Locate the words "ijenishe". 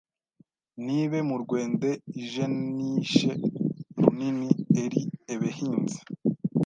2.21-3.31